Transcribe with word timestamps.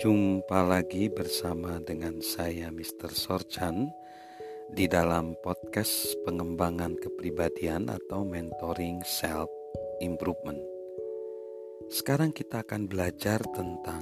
Jumpa 0.00 0.64
lagi 0.64 1.12
bersama 1.12 1.76
dengan 1.76 2.24
saya 2.24 2.72
Mr. 2.72 3.12
Sorchan 3.12 3.92
di 4.72 4.88
dalam 4.88 5.36
podcast 5.44 6.16
pengembangan 6.24 6.96
kepribadian 6.96 7.92
atau 7.92 8.24
mentoring 8.24 9.04
self 9.04 9.52
improvement. 10.00 10.56
Sekarang 11.92 12.32
kita 12.32 12.64
akan 12.64 12.88
belajar 12.88 13.44
tentang 13.52 14.00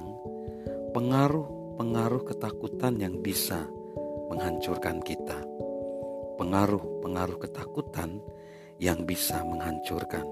pengaruh-pengaruh 0.95 2.31
ketakutan 2.31 2.95
yang 2.95 3.19
bisa 3.19 3.67
menghancurkan 4.31 5.03
kita. 5.03 5.43
Pengaruh-pengaruh 6.39 7.43
ketakutan 7.43 8.23
yang 8.79 9.03
bisa 9.03 9.43
menghancurkan. 9.43 10.23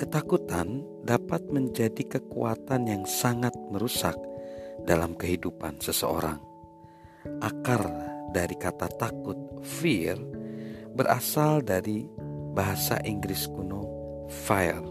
Ketakutan 0.00 0.88
dapat 1.04 1.44
menjadi 1.52 2.16
kekuatan 2.16 2.88
yang 2.88 3.04
sangat 3.04 3.52
merusak 3.68 4.16
dalam 4.84 5.14
kehidupan 5.14 5.80
seseorang. 5.82 6.38
Akar 7.42 7.82
dari 8.32 8.56
kata 8.56 8.88
takut, 8.98 9.36
fear, 9.64 10.16
berasal 10.92 11.64
dari 11.64 12.04
bahasa 12.52 12.98
Inggris 13.04 13.48
kuno 13.48 13.84
fire, 14.28 14.84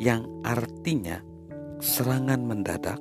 yang 0.00 0.26
artinya 0.42 1.20
serangan 1.78 2.40
mendadak 2.42 2.98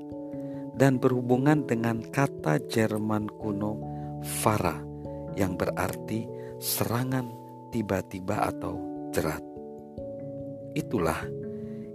dan 0.76 1.00
berhubungan 1.00 1.64
dengan 1.64 2.04
kata 2.12 2.60
Jerman 2.68 3.32
kuno 3.40 3.80
fara 4.44 4.84
yang 5.40 5.56
berarti 5.56 6.28
serangan 6.60 7.32
tiba-tiba 7.72 8.52
atau 8.52 8.76
jerat. 9.16 9.44
Itulah 10.76 11.24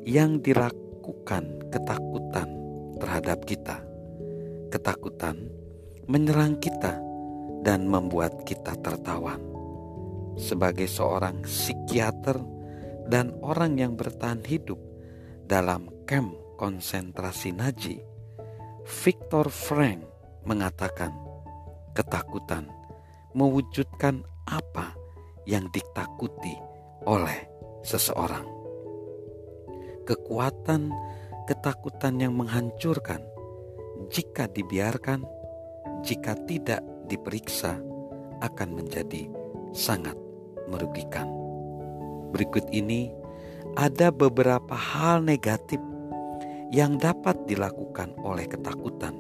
yang 0.09 0.41
dilakukan 0.41 1.69
ketakutan 1.69 2.49
terhadap 2.97 3.45
kita 3.45 3.90
ketakutan 4.71 5.51
menyerang 6.07 6.57
kita 6.63 6.97
dan 7.67 7.91
membuat 7.91 8.47
kita 8.47 8.79
tertawan. 8.81 9.43
Sebagai 10.41 10.89
seorang 10.89 11.45
psikiater 11.45 12.41
dan 13.11 13.35
orang 13.43 13.77
yang 13.77 13.93
bertahan 13.99 14.41
hidup 14.47 14.79
dalam 15.45 15.91
kamp 16.07 16.33
konsentrasi 16.57 17.51
Nazi, 17.53 17.99
Viktor 18.87 19.51
Frank 19.51 20.07
mengatakan, 20.47 21.13
ketakutan 21.93 22.71
mewujudkan 23.37 24.25
apa 24.49 24.95
yang 25.45 25.69
ditakuti 25.69 26.57
oleh 27.05 27.47
seseorang. 27.83 28.47
Kekuatan 30.07 30.91
ketakutan 31.47 32.19
yang 32.23 32.39
menghancurkan 32.39 33.23
jika 34.09 34.49
dibiarkan, 34.49 35.21
jika 36.01 36.33
tidak 36.49 36.81
diperiksa, 37.11 37.77
akan 38.41 38.69
menjadi 38.73 39.29
sangat 39.77 40.17
merugikan. 40.71 41.29
Berikut 42.33 42.65
ini 42.73 43.13
ada 43.77 44.09
beberapa 44.09 44.73
hal 44.73 45.21
negatif 45.21 45.79
yang 46.71 46.97
dapat 46.97 47.37
dilakukan 47.51 48.15
oleh 48.23 48.47
ketakutan 48.47 49.19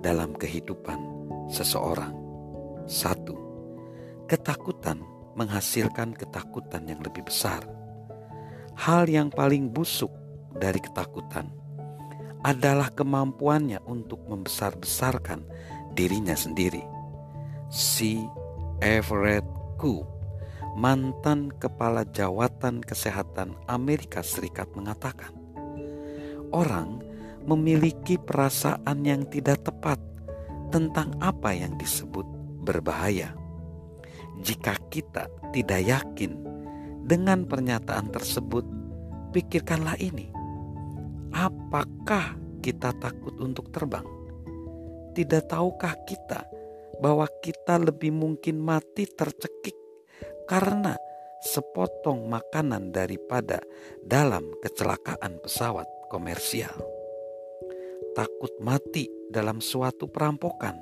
dalam 0.00 0.32
kehidupan 0.34 0.98
seseorang. 1.52 2.16
Satu, 2.88 3.36
ketakutan 4.26 5.04
menghasilkan 5.36 6.16
ketakutan 6.16 6.88
yang 6.88 7.00
lebih 7.04 7.28
besar. 7.28 7.60
Hal 8.76 9.08
yang 9.08 9.28
paling 9.28 9.68
busuk 9.68 10.10
dari 10.56 10.80
ketakutan 10.80 11.52
adalah 12.46 12.94
kemampuannya 12.94 13.82
untuk 13.90 14.22
membesar-besarkan 14.30 15.42
dirinya 15.98 16.38
sendiri. 16.38 16.86
Si 17.66 18.22
Everett 18.78 19.42
Koop, 19.74 20.06
mantan 20.78 21.50
kepala 21.58 22.06
jawatan 22.06 22.86
kesehatan 22.86 23.58
Amerika 23.66 24.22
Serikat 24.22 24.70
mengatakan, 24.78 25.34
orang 26.54 27.02
memiliki 27.42 28.14
perasaan 28.14 29.02
yang 29.02 29.26
tidak 29.26 29.66
tepat 29.66 29.98
tentang 30.70 31.18
apa 31.18 31.50
yang 31.50 31.74
disebut 31.74 32.26
berbahaya. 32.62 33.34
Jika 34.38 34.78
kita 34.86 35.26
tidak 35.50 35.82
yakin 35.82 36.38
dengan 37.02 37.42
pernyataan 37.42 38.06
tersebut, 38.14 38.62
pikirkanlah 39.34 39.98
ini 39.98 40.45
Apakah 41.36 42.32
kita 42.64 42.96
takut 42.96 43.36
untuk 43.44 43.68
terbang? 43.68 44.08
Tidak 45.12 45.44
tahukah 45.44 45.92
kita 46.08 46.48
bahwa 46.96 47.28
kita 47.44 47.76
lebih 47.76 48.08
mungkin 48.08 48.56
mati 48.56 49.04
tercekik 49.04 49.76
karena 50.48 50.96
sepotong 51.44 52.24
makanan 52.24 52.88
daripada 52.88 53.60
dalam 54.00 54.48
kecelakaan 54.64 55.36
pesawat 55.44 55.84
komersial? 56.08 56.72
Takut 58.16 58.56
mati 58.64 59.04
dalam 59.28 59.60
suatu 59.60 60.08
perampokan. 60.08 60.80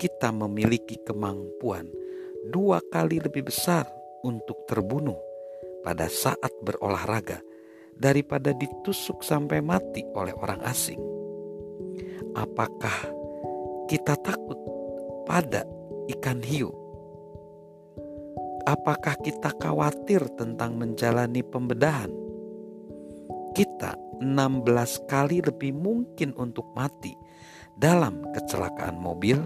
Kita 0.00 0.32
memiliki 0.32 0.96
kemampuan 1.04 1.92
dua 2.48 2.80
kali 2.88 3.20
lebih 3.20 3.52
besar 3.52 3.84
untuk 4.24 4.64
terbunuh 4.64 5.20
pada 5.84 6.08
saat 6.08 6.56
berolahraga 6.64 7.51
daripada 7.96 8.52
ditusuk 8.56 9.24
sampai 9.24 9.60
mati 9.60 10.02
oleh 10.16 10.34
orang 10.36 10.60
asing. 10.66 11.00
Apakah 12.32 13.12
kita 13.88 14.16
takut 14.20 14.56
pada 15.28 15.66
ikan 16.16 16.40
hiu? 16.40 16.72
Apakah 18.62 19.18
kita 19.20 19.50
khawatir 19.58 20.22
tentang 20.38 20.78
menjalani 20.78 21.42
pembedahan? 21.42 22.10
Kita 23.52 23.98
16 24.22 25.10
kali 25.10 25.42
lebih 25.42 25.74
mungkin 25.74 26.32
untuk 26.38 26.70
mati 26.72 27.12
dalam 27.74 28.22
kecelakaan 28.30 28.96
mobil 28.96 29.42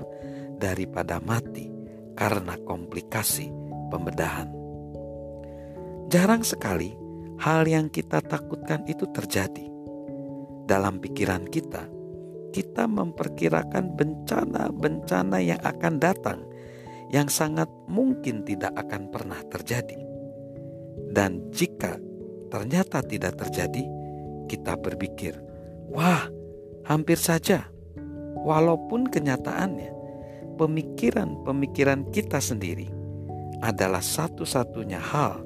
daripada 0.61 1.17
mati 1.25 1.73
karena 2.13 2.61
komplikasi 2.65 3.49
pembedahan. 3.89 4.53
Jarang 6.13 6.45
sekali 6.45 7.06
hal 7.41 7.69
yang 7.69 7.93
kita 7.93 8.25
takutkan 8.25 8.85
itu 8.89 9.05
terjadi. 9.13 9.67
Dalam 10.67 10.99
pikiran 10.99 11.47
kita, 11.47 11.87
kita 12.51 12.89
memperkirakan 12.89 13.95
bencana-bencana 13.95 15.39
yang 15.45 15.61
akan 15.61 15.95
datang 16.01 16.41
yang 17.13 17.31
sangat 17.31 17.71
mungkin 17.87 18.43
tidak 18.43 18.75
akan 18.75 19.13
pernah 19.13 19.39
terjadi. 19.47 20.01
Dan 21.13 21.53
jika 21.55 22.01
ternyata 22.51 23.05
tidak 23.05 23.39
terjadi, 23.39 23.85
kita 24.51 24.75
berpikir, 24.81 25.39
"Wah, 25.93 26.27
hampir 26.89 27.21
saja." 27.21 27.71
Walaupun 28.47 29.11
kenyataannya, 29.11 29.91
pemikiran-pemikiran 30.55 32.11
kita 32.11 32.39
sendiri 32.39 32.87
adalah 33.61 34.03
satu-satunya 34.03 35.01
hal 35.01 35.43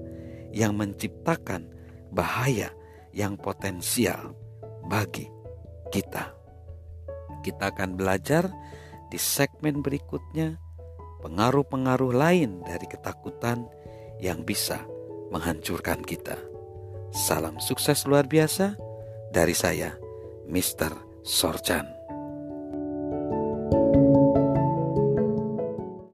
yang 0.51 0.75
menciptakan 0.77 1.80
bahaya 2.11 2.71
yang 3.15 3.39
potensial 3.39 4.35
bagi 4.87 5.27
kita. 5.91 6.35
Kita 7.41 7.73
akan 7.73 7.97
belajar 7.97 8.51
di 9.11 9.19
segmen 9.19 9.83
berikutnya 9.83 10.61
pengaruh-pengaruh 11.25 12.13
lain 12.15 12.63
dari 12.63 12.87
ketakutan 12.87 13.67
yang 14.23 14.45
bisa 14.45 14.85
menghancurkan 15.33 16.05
kita. 16.05 16.37
Salam 17.11 17.59
sukses 17.59 18.07
luar 18.07 18.31
biasa 18.31 18.79
dari 19.35 19.57
saya, 19.57 19.97
Mr. 20.47 20.95
Sorchan. 21.27 22.00